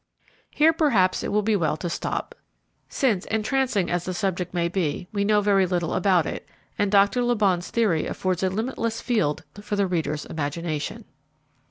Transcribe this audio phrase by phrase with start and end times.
[0.49, 2.33] Here, perhaps, it will be well to stop,
[2.89, 7.21] since, entrancing as the subject may be, we know very little about it, and Doctor
[7.23, 11.05] Le Bon's theory affords a limitless field for the reader's imagination.